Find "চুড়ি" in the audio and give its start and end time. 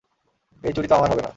0.73-0.87